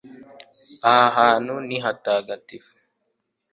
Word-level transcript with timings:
aha 0.93 1.05
hantu 1.17 1.53
ni 1.67 1.77
hatagatifu 1.83 2.75